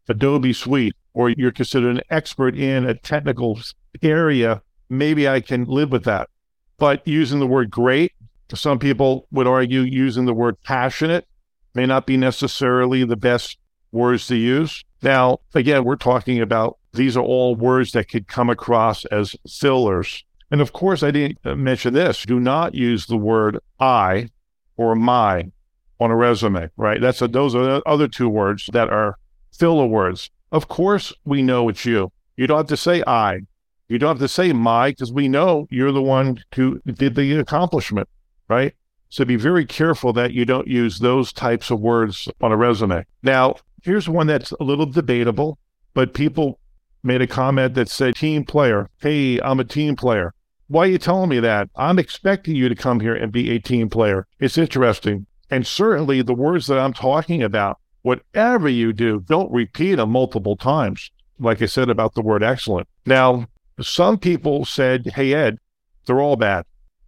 Adobe 0.09 0.53
Suite 0.53 0.95
or 1.13 1.31
you're 1.31 1.51
considered 1.51 1.97
an 1.97 2.03
expert 2.09 2.57
in 2.57 2.87
a 2.87 2.95
technical 2.95 3.59
area. 4.01 4.63
Maybe 4.89 5.29
I 5.29 5.41
can 5.41 5.65
live 5.65 5.91
with 5.91 6.05
that. 6.05 6.31
But 6.79 7.05
using 7.05 7.41
the 7.41 7.49
word 7.49 7.69
great, 7.69 8.13
some 8.55 8.79
people 8.79 9.27
would 9.33 9.49
argue 9.49 9.81
using 9.81 10.25
the 10.25 10.35
word 10.35 10.63
passionate 10.63 11.27
may 11.75 11.87
not 11.87 12.07
be 12.07 12.17
necessarily 12.17 13.03
the 13.03 13.17
best 13.17 13.59
words 13.91 14.29
to 14.29 14.37
use. 14.37 14.85
Now, 15.03 15.41
again, 15.53 15.83
we're 15.83 15.97
talking 15.97 16.41
about 16.41 16.79
these 16.93 17.17
are 17.17 17.23
all 17.23 17.55
words 17.55 17.93
that 17.93 18.09
could 18.09 18.29
come 18.29 18.51
across 18.51 19.05
as 19.07 19.35
fillers. 19.49 20.25
And 20.51 20.61
of 20.61 20.73
course, 20.73 21.03
I 21.03 21.11
didn't 21.11 21.39
uh, 21.45 21.55
mention 21.55 21.95
this. 21.95 22.25
Do 22.25 22.39
not 22.39 22.75
use 22.75 23.07
the 23.07 23.17
word 23.17 23.59
I 23.81 24.29
or 24.77 24.95
my 24.95 25.51
on 25.99 26.11
a 26.11 26.17
resume, 26.17 26.69
right? 26.77 27.01
That's 27.01 27.23
a, 27.23 27.29
those 27.29 27.55
are 27.55 27.65
the 27.65 27.83
other 27.87 28.09
two 28.09 28.29
words 28.29 28.69
that 28.73 28.91
are 28.91 29.17
filler 29.53 29.87
words. 29.87 30.31
Of 30.51 30.69
course, 30.69 31.13
we 31.25 31.43
know 31.43 31.69
it's 31.69 31.87
you. 31.87 32.13
You 32.37 32.47
don't 32.47 32.59
have 32.59 32.67
to 32.67 32.77
say 32.77 33.03
I. 33.07 33.41
You 33.89 33.99
don't 33.99 34.09
have 34.09 34.19
to 34.19 34.29
say 34.29 34.53
my 34.53 34.91
because 34.91 35.13
we 35.13 35.29
know 35.29 35.67
you're 35.71 35.93
the 35.93 36.03
one 36.03 36.43
who 36.55 36.81
did 36.81 37.15
the 37.15 37.39
accomplishment, 37.39 38.09
right? 38.49 38.75
So 39.09 39.25
be 39.25 39.37
very 39.37 39.65
careful 39.67 40.13
that 40.15 40.33
you 40.33 40.45
don't 40.45 40.67
use 40.67 40.99
those 40.99 41.33
types 41.33 41.71
of 41.71 41.81
words 41.81 42.29
on 42.41 42.53
a 42.53 42.57
resume. 42.57 43.05
Now, 43.23 43.57
here's 43.83 44.09
one 44.09 44.27
that's 44.27 44.53
a 44.53 44.65
little 44.65 44.87
debatable, 44.87 45.59
but 45.95 46.15
people 46.15 46.59
made 47.03 47.23
a 47.23 47.27
comment 47.27 47.75
that 47.75 47.89
said 47.89 48.15
team 48.15 48.45
player. 48.45 48.89
Hey, 49.01 49.41
I'm 49.41 49.61
a 49.61 49.65
team 49.65 49.97
player. 49.97 50.35
Why 50.69 50.85
are 50.85 50.91
you 50.91 50.99
telling 50.99 51.29
me 51.29 51.41
that? 51.41 51.69
I'm 51.77 51.99
expecting 51.99 52.57
you 52.57 52.69
to 52.69 52.75
come 52.75 53.01
here 53.01 53.15
and 53.15 53.33
be 53.33 53.51
a 53.51 53.59
team 53.59 53.91
player. 53.91 54.27
It's 54.39 54.57
interesting. 54.57 55.27
And 55.51 55.67
certainly 55.67 56.23
the 56.23 56.35
words 56.35 56.67
that 56.67 56.79
I'm 56.79 56.95
talking 56.95 57.43
about, 57.43 57.79
whatever 58.03 58.69
you 58.69 58.93
do, 58.93 59.21
don't 59.21 59.53
repeat 59.53 59.97
them 59.97 60.11
multiple 60.11 60.57
times. 60.57 61.11
Like 61.39 61.61
I 61.61 61.67
said 61.67 61.91
about 61.91 62.15
the 62.15 62.23
word 62.23 62.43
excellent. 62.43 62.89
Now, 63.05 63.49
some 63.81 64.19
people 64.19 64.65
said, 64.65 65.13
Hey, 65.15 65.35
Ed, 65.35 65.59
they're 66.07 66.21
all 66.21 66.37
bad. 66.37 66.65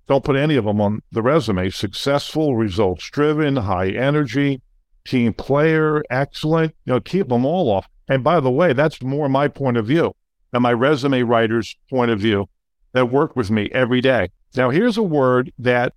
Don't 0.06 0.24
put 0.24 0.36
any 0.36 0.56
of 0.56 0.64
them 0.64 0.80
on 0.80 1.00
the 1.12 1.22
resume. 1.22 1.70
Successful, 1.70 2.56
results 2.56 3.08
driven, 3.08 3.56
high 3.56 3.88
energy, 3.88 4.60
team 5.06 5.32
player, 5.32 6.02
excellent. 6.10 6.74
You 6.84 6.94
know, 6.94 7.00
keep 7.00 7.28
them 7.28 7.46
all 7.46 7.70
off. 7.70 7.88
And 8.08 8.22
by 8.22 8.40
the 8.40 8.50
way, 8.50 8.72
that's 8.72 9.02
more 9.02 9.28
my 9.28 9.48
point 9.48 9.76
of 9.76 9.86
view 9.86 10.14
and 10.52 10.62
my 10.62 10.72
resume 10.72 11.22
writer's 11.22 11.76
point 11.90 12.10
of 12.10 12.20
view 12.20 12.48
that 12.92 13.10
work 13.10 13.34
with 13.34 13.50
me 13.50 13.68
every 13.72 14.00
day. 14.00 14.28
Now, 14.56 14.70
here's 14.70 14.96
a 14.96 15.02
word 15.02 15.52
that 15.58 15.94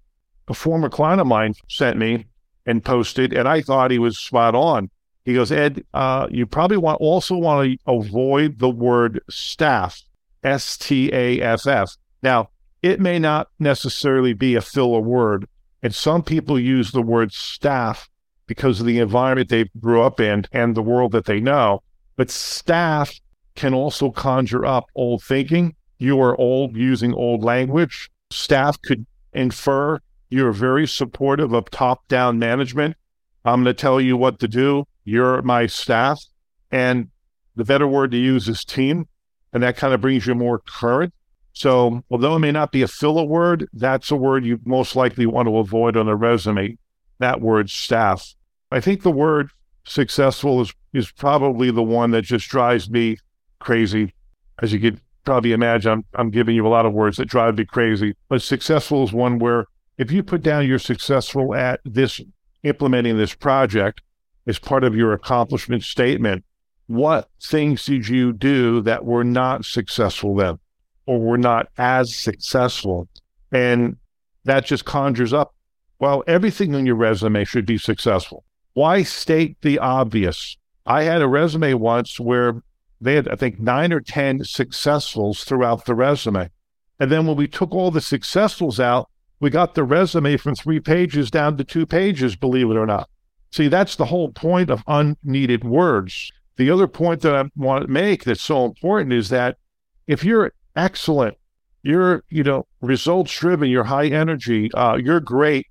a 0.48 0.54
former 0.54 0.90
client 0.90 1.22
of 1.22 1.28
mine 1.28 1.54
sent 1.70 1.98
me 1.98 2.26
and 2.66 2.84
posted, 2.84 3.34
and 3.34 3.48
I 3.48 3.62
thought 3.62 3.92
he 3.92 4.00
was 4.00 4.18
spot 4.18 4.56
on. 4.56 4.90
He 5.26 5.34
goes, 5.34 5.52
Ed, 5.52 5.84
uh, 5.94 6.28
you 6.32 6.46
probably 6.46 6.78
want 6.78 7.02
also 7.02 7.36
want 7.36 7.70
to 7.70 7.78
avoid 7.86 8.60
the 8.60 8.70
word 8.70 9.22
staff, 9.30 10.02
S 10.44 10.78
T 10.78 11.14
A 11.14 11.42
F 11.42 11.68
F. 11.68 11.92
Now, 12.24 12.50
it 12.82 13.00
may 13.00 13.20
not 13.20 13.50
necessarily 13.60 14.34
be 14.34 14.56
a 14.56 14.62
filler 14.62 15.02
word, 15.02 15.48
and 15.84 15.94
some 15.94 16.24
people 16.24 16.58
use 16.60 16.92
the 16.92 17.02
word 17.02 17.34
staff 17.34 18.10
because 18.48 18.80
of 18.80 18.86
the 18.86 19.00
environment 19.00 19.50
they 19.50 19.70
grew 19.80 20.02
up 20.02 20.20
in 20.20 20.46
and 20.52 20.76
the 20.76 20.82
world 20.82 21.12
that 21.12 21.26
they 21.26 21.42
know. 21.42 21.84
But 22.18 22.30
staff 22.30 23.18
can 23.56 23.74
also 23.74 24.12
conjure 24.12 24.66
up 24.66 24.86
old 24.96 25.24
thinking. 25.24 25.76
You 25.98 26.22
are 26.22 26.40
old 26.40 26.76
using 26.76 27.14
old 27.14 27.44
language. 27.44 28.10
Staff 28.30 28.82
could 28.82 29.06
infer 29.34 30.00
you're 30.30 30.52
very 30.52 30.88
supportive 30.88 31.54
of 31.54 31.70
top 31.70 32.08
down 32.08 32.40
management. 32.40 32.98
I'm 33.46 33.64
going 33.64 33.74
to 33.74 33.82
tell 33.82 34.02
you 34.02 34.18
what 34.18 34.40
to 34.40 34.48
do. 34.48 34.86
You're 35.06 35.42
my 35.42 35.68
staff. 35.68 36.22
And 36.70 37.10
the 37.56 37.64
better 37.64 37.88
word 37.88 38.12
to 38.12 38.18
use 38.18 38.50
is 38.50 38.66
team. 38.66 39.08
And 39.54 39.64
that 39.64 39.78
kind 39.78 39.94
of 39.94 40.02
brings 40.02 40.28
you 40.28 40.36
more 40.36 40.60
current. 40.60 41.14
So, 41.54 42.04
although 42.12 42.36
it 42.36 42.40
may 42.40 42.52
not 42.52 42.72
be 42.72 42.84
a 42.84 42.88
filler 42.88 43.24
word, 43.24 43.68
that's 43.74 44.12
a 44.12 44.16
word 44.16 44.46
you 44.46 44.60
most 44.66 44.96
likely 44.96 45.26
want 45.26 45.48
to 45.48 45.58
avoid 45.58 45.98
on 45.98 46.08
a 46.08 46.16
resume. 46.16 46.78
That 47.20 47.42
word, 47.42 47.70
staff. 47.70 48.36
I 48.70 48.80
think 48.80 49.02
the 49.02 49.12
word 49.12 49.50
successful 49.88 50.62
is, 50.62 50.74
is 50.94 51.12
probably 51.12 51.72
the 51.72 51.84
one 51.84 52.12
that 52.12 52.24
just 52.24 52.48
drives 52.50 52.89
me 52.89 53.17
crazy. 53.60 54.13
As 54.62 54.74
you 54.74 54.79
could 54.79 55.00
probably 55.24 55.51
imagine, 55.51 55.91
I'm, 55.91 56.06
I'm 56.15 56.29
giving 56.29 56.56
you 56.56 56.65
a 56.65 56.70
lot 56.70 56.86
of 56.86 56.94
words 56.94 57.17
that 57.17 57.25
drive 57.25 57.58
me 57.58 57.65
crazy. 57.65 58.15
But 58.29 58.41
successful 58.41 59.03
is 59.03 59.13
one 59.13 59.39
where 59.39 59.65
if 59.98 60.12
you 60.12 60.24
put 60.24 60.44
down 60.44 60.67
you're 60.67 60.79
successful 60.79 61.56
at 61.56 61.79
this, 61.86 62.22
implementing 62.63 63.17
this 63.17 63.34
project 63.34 64.01
as 64.46 64.60
part 64.60 64.84
of 64.84 64.96
your 64.96 65.13
accomplishment 65.13 65.84
statement, 65.84 66.44
what 66.88 67.29
things 67.41 67.86
did 67.86 68.08
you 68.08 68.32
do 68.32 68.82
that 68.82 69.06
were 69.06 69.24
not 69.24 69.65
successful 69.65 70.36
then? 70.36 70.60
or 71.08 71.20
were 71.20 71.38
not 71.38 71.70
as 71.77 72.13
successful. 72.13 73.08
And 73.51 73.98
that 74.44 74.65
just 74.65 74.86
conjures 74.86 75.34
up, 75.34 75.56
well, 76.00 76.24
everything 76.27 76.75
on 76.75 76.86
your 76.86 76.96
resume 76.96 77.44
should 77.46 77.65
be 77.65 77.79
successful. 77.79 78.44
Why 78.77 79.01
state 79.01 79.57
the 79.63 79.79
obvious? 79.79 80.55
I 80.86 81.01
had 81.01 81.24
a 81.24 81.27
resume 81.27 81.74
once 81.74 82.19
where 82.19 82.62
they 83.01 83.15
had, 83.15 83.27
I 83.27 83.36
think, 83.36 83.60
nine 83.60 83.91
or 83.91 84.01
10 84.01 84.41
successfuls 84.41 85.43
throughout 85.43 85.86
the 85.86 85.96
resume. 85.96 86.51
And 87.00 87.12
then 87.12 87.25
when 87.25 87.38
we 87.38 87.48
took 87.48 87.72
all 87.72 87.89
the 87.89 88.01
successfuls 88.01 88.79
out, 88.79 89.10
we 89.39 89.50
got 89.50 89.74
the 89.74 89.84
resume 89.84 90.38
from 90.38 90.53
three 90.53 90.79
pages 90.79 91.31
down 91.31 91.57
to 91.57 91.63
two 91.63 91.88
pages, 91.88 92.36
believe 92.36 92.69
it 92.69 92.77
or 92.77 92.86
not. 92.86 93.10
See, 93.51 93.67
that's 93.67 93.96
the 93.96 94.05
whole 94.05 94.31
point 94.31 94.69
of 94.69 94.84
unneeded 94.86 95.63
words. 95.63 96.31
The 96.57 96.69
other 96.69 96.88
point 96.88 97.22
that 97.22 97.34
I 97.34 97.50
want 97.55 97.81
to 97.81 97.91
make 97.91 98.25
that's 98.25 98.43
so 98.43 98.63
important 98.63 99.12
is 99.12 99.29
that 99.29 99.57
if 100.05 100.24
you're 100.24 100.53
excellent. 100.75 101.36
You're, 101.81 102.24
you 102.29 102.43
know, 102.43 102.67
results 102.81 103.36
driven. 103.39 103.72
You're 103.72 103.86
high 103.86 104.10
energy. 104.10 104.72
Uh, 104.72 104.98
you're 104.98 105.19
great. 105.19 105.65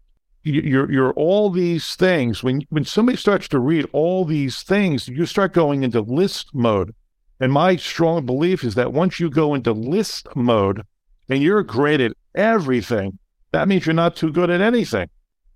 You're, 0.48 0.92
you're 0.92 1.12
all 1.14 1.50
these 1.50 1.96
things. 1.96 2.44
When 2.44 2.62
when 2.70 2.84
somebody 2.84 3.18
starts 3.18 3.48
to 3.48 3.58
read 3.58 3.84
all 3.92 4.24
these 4.24 4.62
things, 4.62 5.08
you 5.08 5.26
start 5.26 5.52
going 5.52 5.82
into 5.82 6.00
list 6.00 6.54
mode. 6.54 6.94
And 7.40 7.52
my 7.52 7.74
strong 7.74 8.24
belief 8.24 8.62
is 8.62 8.76
that 8.76 8.92
once 8.92 9.18
you 9.18 9.28
go 9.28 9.54
into 9.54 9.72
list 9.72 10.28
mode 10.36 10.82
and 11.28 11.42
you're 11.42 11.64
great 11.64 12.00
at 12.00 12.12
everything, 12.36 13.18
that 13.50 13.66
means 13.66 13.86
you're 13.86 13.94
not 13.94 14.14
too 14.14 14.30
good 14.30 14.48
at 14.48 14.60
anything. 14.60 15.08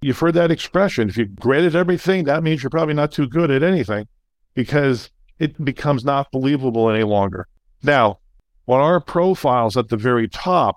You've 0.03 0.19
heard 0.19 0.35
that 0.35 0.51
expression. 0.51 1.09
If 1.09 1.17
you're 1.17 1.27
great 1.27 1.65
at 1.65 1.77
everything, 1.77 2.25
that 2.25 2.43
means 2.43 2.63
you're 2.63 2.71
probably 2.71 2.95
not 2.95 3.13
too 3.13 3.29
good 3.29 3.51
at 3.51 3.63
anything 3.63 4.09
because 4.55 5.11
it 5.39 5.65
becomes 5.65 6.05
not 6.05 6.33
believable 6.33 6.91
any 6.91 7.05
longer. 7.05 7.47
Now, 7.83 8.19
on 8.67 8.81
our 8.81 9.01
profiles 9.01 9.77
at 9.77 9.89
the 9.89 9.97
very 9.97 10.29
top, 10.29 10.77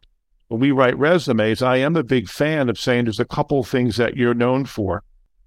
when 0.54 0.60
we 0.60 0.70
write 0.70 0.96
resumes, 1.00 1.64
I 1.64 1.78
am 1.78 1.96
a 1.96 2.04
big 2.04 2.30
fan 2.30 2.70
of 2.70 2.78
saying 2.78 3.06
there's 3.06 3.20
a 3.20 3.26
couple 3.26 3.64
things 3.64 3.96
that 3.96 4.16
you're 4.16 4.36
known 4.36 4.66
for. 4.66 5.02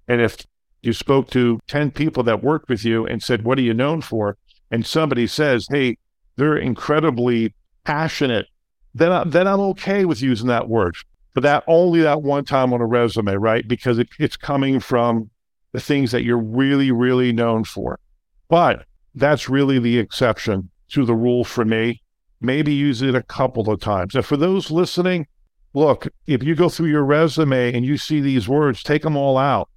And 0.05 0.19
if 0.19 0.45
you 0.81 0.91
spoke 0.91 1.29
to 1.29 1.61
10 1.69 1.91
people 1.91 2.23
that 2.23 2.43
worked 2.43 2.67
with 2.67 2.83
you 2.83 3.05
and 3.05 3.23
said, 3.23 3.45
What 3.45 3.57
are 3.57 3.61
you 3.61 3.73
known 3.73 4.01
for? 4.01 4.37
And 4.69 4.85
somebody 4.85 5.25
says, 5.25 5.65
Hey, 5.71 5.97
they're 6.35 6.57
incredibly 6.57 7.55
passionate, 7.85 8.47
then, 8.93 9.13
I, 9.13 9.23
then 9.23 9.47
I'm 9.47 9.61
okay 9.61 10.03
with 10.03 10.21
using 10.21 10.49
that 10.49 10.67
word. 10.67 10.97
But 11.33 11.43
that 11.43 11.63
only 11.67 12.01
that 12.01 12.21
one 12.21 12.43
time 12.43 12.73
on 12.73 12.81
a 12.81 12.85
resume, 12.85 13.35
right? 13.35 13.65
Because 13.65 13.99
it, 13.99 14.09
it's 14.19 14.35
coming 14.35 14.81
from 14.81 15.29
the 15.71 15.79
things 15.79 16.11
that 16.11 16.25
you're 16.25 16.37
really, 16.37 16.91
really 16.91 17.31
known 17.31 17.63
for. 17.63 17.97
But 18.49 18.85
that's 19.15 19.47
really 19.47 19.79
the 19.79 19.99
exception 19.99 20.69
to 20.89 21.05
the 21.05 21.15
rule 21.15 21.45
for 21.45 21.63
me 21.63 22.01
maybe 22.41 22.73
use 22.73 23.01
it 23.01 23.15
a 23.15 23.23
couple 23.23 23.69
of 23.69 23.79
times. 23.79 24.15
And 24.15 24.25
for 24.25 24.37
those 24.37 24.71
listening, 24.71 25.27
look, 25.73 26.07
if 26.25 26.43
you 26.43 26.55
go 26.55 26.69
through 26.69 26.89
your 26.89 27.03
resume 27.03 27.73
and 27.73 27.85
you 27.85 27.97
see 27.97 28.21
these 28.21 28.47
words, 28.47 28.83
take 28.83 29.01
them 29.01 29.15
all 29.15 29.37
out. 29.37 29.69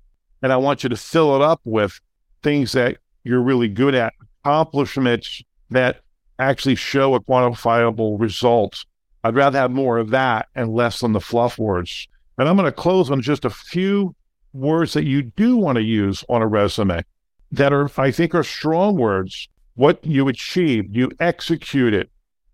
And 0.43 0.53
I 0.53 0.57
want 0.57 0.83
you 0.83 0.89
to 0.89 0.97
fill 0.97 1.37
it 1.37 1.43
up 1.43 1.61
with 1.65 2.01
things 2.43 2.73
that 2.73 2.99
you're 3.25 3.43
really 3.43 3.69
good 3.69 3.95
at, 3.95 4.15
accomplishments 4.43 5.43
that 5.71 6.01
actually 6.39 6.75
show 6.75 7.15
a 7.15 7.21
quantifiable 7.21 8.19
result. 8.19 8.85
I'd 9.23 9.35
rather 9.35 9.59
have 9.59 9.71
more 9.71 9.99
of 9.99 10.11
that 10.11 10.49
and 10.55 10.73
less 10.73 11.03
on 11.03 11.13
the 11.13 11.21
fluff 11.21 11.59
words. 11.59 12.09
And 12.39 12.49
I'm 12.49 12.57
going 12.57 12.65
to 12.65 12.73
close 12.73 13.11
on 13.11 13.21
just 13.21 13.45
a 13.45 13.51
few 13.51 14.15
words 14.55 14.95
that 14.95 15.05
you 15.05 15.23
do 15.23 15.57
want 15.57 15.77
to 15.77 15.83
use 15.83 16.25
on 16.29 16.41
a 16.41 16.47
resume 16.47 17.05
that 17.53 17.73
are, 17.73 17.91
I 17.99 18.11
think, 18.11 18.35
are 18.35 18.43
strong 18.43 18.97
words. 18.97 19.49
What 19.75 20.05
you 20.05 20.29
achieved, 20.29 20.97
you 20.97 21.11
execute 21.21 21.93
it, 21.93 22.11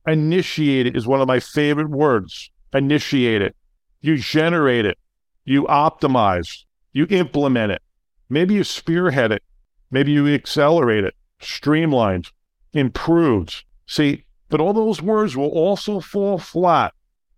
Initiate 0.06 0.86
it 0.86 0.96
is 0.96 1.06
one 1.06 1.20
of 1.20 1.28
my 1.28 1.40
favorite 1.40 1.90
words. 1.90 2.50
Initiate 2.72 3.42
it. 3.42 3.56
You 4.00 4.16
generate 4.18 4.86
it. 4.86 4.98
You 5.44 5.64
optimize. 5.64 6.64
You 6.92 7.06
implement 7.10 7.72
it. 7.72 7.82
Maybe 8.28 8.54
you 8.54 8.64
spearhead 8.64 9.32
it. 9.32 9.42
Maybe 9.90 10.12
you 10.12 10.26
accelerate 10.26 11.04
it, 11.04 11.14
streamlined, 11.40 12.30
improved. 12.72 13.64
See, 13.86 14.24
but 14.48 14.60
all 14.60 14.72
those 14.72 15.00
words 15.00 15.36
will 15.36 15.50
also 15.50 16.00
fall 16.00 16.38
flat. 16.38 16.92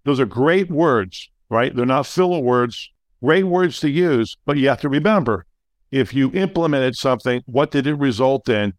Those 0.05 0.21
are 0.21 0.27
great 0.27 0.71
words, 0.71 1.29
right? 1.51 1.75
They're 1.75 1.87
not 1.87 2.07
filler 2.07 2.41
words, 2.41 2.91
great 3.23 3.45
words 3.45 3.81
to 3.81 3.91
use, 3.91 4.37
but 4.47 4.57
you 4.57 4.69
have 4.69 4.81
to 4.81 4.89
remember 4.89 5.45
if 5.91 6.13
you 6.13 6.31
implemented 6.33 6.97
something, 6.97 7.43
what 7.47 7.71
did 7.71 7.87
it 7.87 7.95
result 7.95 8.49
in? 8.49 8.75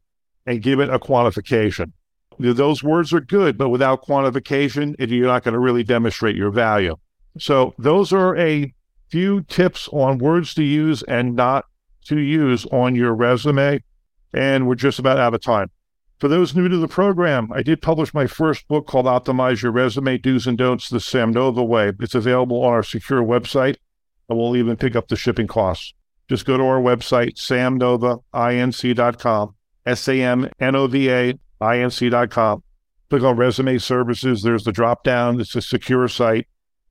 And 0.46 0.64
give 0.64 0.80
it 0.80 0.90
a 0.90 0.98
quantification. 0.98 1.92
Those 2.40 2.82
words 2.82 3.12
are 3.12 3.20
good, 3.20 3.58
but 3.58 3.70
without 3.70 4.06
quantification, 4.06 4.96
you're 4.98 5.28
not 5.28 5.44
going 5.44 5.54
to 5.54 5.60
really 5.60 5.84
demonstrate 5.84 6.38
your 6.38 6.52
value. 6.52 6.96
So, 7.38 7.74
those 7.78 8.14
are 8.14 8.36
a 8.38 8.74
few 9.10 9.42
tips 9.44 9.90
on 9.92 10.20
words 10.20 10.54
to 10.54 10.64
use 10.64 11.04
and 11.04 11.36
not 11.36 11.66
to 12.06 12.20
use 12.20 12.66
on 12.68 12.96
your 12.96 13.14
resume. 13.14 13.84
And 14.34 14.68
we're 14.68 14.76
just 14.76 15.00
about 15.00 15.20
out 15.20 15.34
of 15.34 15.42
time. 15.42 15.70
For 16.20 16.28
those 16.28 16.56
new 16.56 16.68
to 16.68 16.78
the 16.78 16.88
program, 16.88 17.50
I 17.54 17.64
did 17.64 17.82
publish 17.82 18.14
my 18.14 18.28
first 18.28 18.68
book 18.68 18.86
called 18.88 19.06
Optimize 19.06 19.62
Your 19.62 19.72
Resume 19.72 20.18
Do's 20.18 20.48
and 20.48 20.58
Don'ts 20.58 20.90
the 20.90 21.00
Sam 21.00 21.32
Nova 21.32 21.64
Way. 21.64 21.94
It's 22.00 22.16
available 22.16 22.62
on 22.62 22.74
our 22.74 22.84
secure 22.84 23.22
website, 23.22 23.78
and 24.28 24.38
we'll 24.38 24.58
even 24.58 24.76
pick 24.76 24.98
up 24.98 25.08
the 25.08 25.16
shipping 25.16 25.48
costs. 25.48 25.94
Just 26.28 26.46
go 26.46 26.58
to 26.58 26.64
our 26.64 26.82
website, 26.82 27.36
samnovainc.com, 27.36 29.56
S 29.86 30.08
A 30.08 30.22
M 30.22 30.50
N 30.60 30.76
O 30.76 30.88
V 30.88 31.10
A 31.10 31.40
I 31.62 31.80
N 31.80 31.92
C.com. 31.92 32.64
Click 33.10 33.24
on 33.24 33.38
resume 33.38 33.78
services. 33.78 34.44
There's 34.44 34.64
the 34.64 34.72
drop 34.72 35.04
down. 35.04 35.40
It's 35.40 35.56
a 35.56 35.62
secure 35.62 36.08
site. 36.08 36.48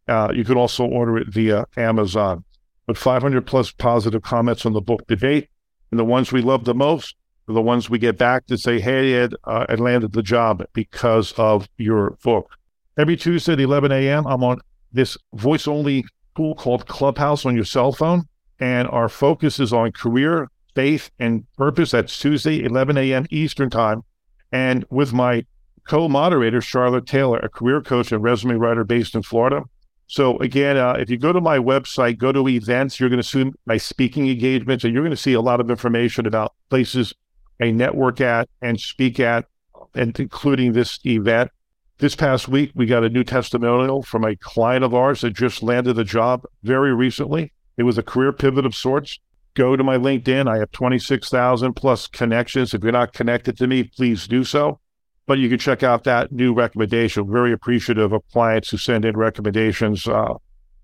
Uh, 0.09 0.33
you 0.35 0.45
can 0.45 0.57
also 0.57 0.85
order 0.85 1.17
it 1.19 1.29
via 1.29 1.67
Amazon. 1.77 2.45
But 2.87 2.99
500 2.99 3.47
plus 3.47 3.71
positive 3.71 4.23
comments 4.23 4.65
on 4.65 4.73
the 4.73 4.81
book 4.81 5.07
to 5.09 5.17
date. 5.17 5.49
And 5.91 6.01
the 6.01 6.05
ones 6.05 6.33
we 6.33 6.43
love 6.43 6.65
the 6.65 6.75
most 6.75 7.15
are 7.49 7.55
the 7.55 7.63
ones 7.63 7.89
we 7.89 7.99
get 7.99 8.19
back 8.19 8.47
to 8.47 8.59
say, 8.59 8.81
hey, 8.81 9.15
Ed, 9.15 9.35
uh, 9.45 9.67
I 9.69 9.75
landed 9.75 10.13
the 10.13 10.23
job 10.23 10.65
because 10.73 11.33
of 11.33 11.69
your 11.77 12.17
book. 12.23 12.51
Every 12.99 13.17
Tuesday 13.17 13.53
at 13.53 13.61
11 13.61 13.93
a.m., 13.93 14.27
I'm 14.27 14.43
on 14.43 14.61
this 14.93 15.17
voice 15.35 15.69
only 15.69 16.05
tool 16.37 16.55
called 16.55 16.87
Clubhouse 16.87 17.47
on 17.47 17.55
your 17.55 17.65
cell 17.65 17.93
phone. 17.93 18.25
And 18.59 18.89
our 18.89 19.09
focus 19.09 19.61
is 19.61 19.73
on 19.73 19.93
career, 19.93 20.49
faith, 20.75 21.11
and 21.19 21.45
purpose. 21.57 21.93
That's 21.93 22.19
Tuesday, 22.19 22.65
11 22.65 22.97
a.m. 22.99 23.27
Eastern 23.31 23.71
Time. 23.71 24.03
And 24.52 24.85
with 24.90 25.12
my 25.12 25.45
co 25.87 26.09
moderator, 26.09 26.61
Charlotte 26.61 27.07
Taylor, 27.07 27.38
a 27.38 27.49
career 27.49 27.81
coach 27.81 28.12
and 28.12 28.23
resume 28.23 28.59
writer 28.59 28.85
based 28.85 29.14
in 29.14 29.23
Florida. 29.23 29.64
So 30.07 30.38
again, 30.38 30.78
uh, 30.78 30.95
if 30.99 31.11
you 31.11 31.19
go 31.19 31.33
to 31.33 31.40
my 31.40 31.59
website, 31.59 32.17
go 32.17 32.33
to 32.33 32.49
events, 32.49 32.99
you're 32.99 33.11
going 33.11 33.21
to 33.21 33.28
see 33.28 33.52
my 33.67 33.76
speaking 33.76 34.28
engagements, 34.28 34.85
and 34.85 34.95
you're 34.95 35.02
going 35.02 35.11
to 35.11 35.17
see 35.17 35.35
a 35.35 35.40
lot 35.40 35.61
of 35.61 35.71
information 35.71 36.26
about 36.26 36.55
places 36.71 37.12
I 37.61 37.73
network 37.73 38.21
at 38.21 38.49
and 38.62 38.81
speak 38.81 39.21
at, 39.21 39.47
and 39.95 40.19
including 40.19 40.73
this 40.73 40.99
event. 41.05 41.50
This 41.99 42.14
past 42.14 42.49
week, 42.49 42.71
we 42.75 42.87
got 42.87 43.05
a 43.05 43.09
new 43.09 43.25
testimonial 43.25 44.02
from 44.02 44.25
a 44.25 44.37
client 44.37 44.85
of 44.85 44.95
ours 44.95 45.23
that 45.23 45.35
just 45.35 45.62
landed 45.62 45.99
a 45.99 46.05
job 46.05 46.45
very 46.62 46.95
recently. 46.95 47.52
It 47.76 47.83
was 47.83 47.99
a 47.99 48.02
career 48.02 48.33
pivot 48.33 48.64
of 48.64 48.75
sorts. 48.75 49.19
Go 49.59 49.77
to 49.77 49.85
my 49.85 49.99
LinkedIn. 49.99 50.49
I 50.49 50.59
have 50.59 50.71
26,000 50.71 51.75
plus 51.75 52.07
connections. 52.07 52.73
If 52.73 52.83
you're 52.83 52.93
not 52.93 53.12
connected 53.12 53.59
to 53.59 53.67
me, 53.67 53.85
please 53.85 54.27
do 54.27 54.45
so 54.45 54.81
but 55.29 55.38
you 55.38 55.50
can 55.50 55.59
check 55.59 55.83
out 55.83 56.05
that 56.05 56.33
new 56.33 56.55
recommendation. 56.55 57.31
Very 57.31 57.53
appreciative 57.53 58.15
of 58.15 58.23
clients 58.33 58.71
who 58.71 58.79
send 58.79 59.05
in 59.05 59.15
recommendations, 59.15 60.09
uh, 60.09 60.33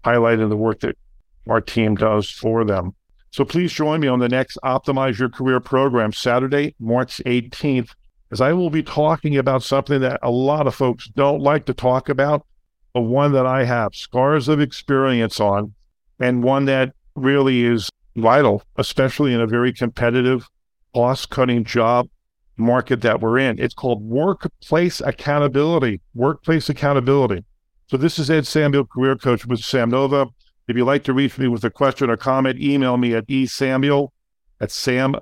highlighting 0.04 0.50
the 0.50 0.56
work 0.56 0.80
that 0.80 0.98
our 1.48 1.62
team 1.62 1.94
does 1.94 2.28
for 2.28 2.62
them. 2.62 2.94
So 3.30 3.46
please 3.46 3.72
join 3.72 4.00
me 4.00 4.06
on 4.06 4.18
the 4.18 4.28
next 4.28 4.58
Optimize 4.62 5.18
Your 5.18 5.30
Career 5.30 5.60
program, 5.60 6.12
Saturday, 6.12 6.74
March 6.78 7.22
18th, 7.24 7.92
as 8.30 8.42
I 8.42 8.52
will 8.52 8.68
be 8.68 8.82
talking 8.82 9.38
about 9.38 9.62
something 9.62 10.02
that 10.02 10.20
a 10.22 10.30
lot 10.30 10.66
of 10.66 10.74
folks 10.74 11.08
don't 11.08 11.40
like 11.40 11.64
to 11.66 11.74
talk 11.74 12.10
about, 12.10 12.46
but 12.92 13.00
one 13.00 13.32
that 13.32 13.46
I 13.46 13.64
have 13.64 13.94
scars 13.94 14.46
of 14.46 14.60
experience 14.60 15.40
on, 15.40 15.72
and 16.20 16.44
one 16.44 16.66
that 16.66 16.92
really 17.16 17.64
is 17.64 17.88
vital, 18.16 18.62
especially 18.76 19.34
in 19.34 19.40
a 19.40 19.46
very 19.46 19.72
competitive, 19.72 20.48
cost 20.94 21.30
cutting 21.30 21.64
job 21.64 22.08
market 22.56 23.02
that 23.02 23.20
we're 23.20 23.38
in. 23.38 23.58
It's 23.58 23.74
called 23.74 24.02
workplace 24.02 25.00
accountability. 25.00 26.00
Workplace 26.14 26.68
accountability. 26.68 27.44
So 27.88 27.96
this 27.96 28.18
is 28.18 28.30
Ed 28.30 28.46
Samuel, 28.46 28.86
career 28.86 29.16
coach 29.16 29.46
with 29.46 29.60
Sam 29.60 29.90
Nova. 29.90 30.26
If 30.68 30.76
you'd 30.76 30.86
like 30.86 31.04
to 31.04 31.12
reach 31.12 31.36
me 31.36 31.48
with 31.48 31.64
a 31.64 31.70
question 31.70 32.08
or 32.08 32.16
comment, 32.16 32.60
email 32.60 32.96
me 32.96 33.14
at 33.14 33.26
esamuel 33.26 34.08
at 34.60 34.70
sam, 34.70 35.16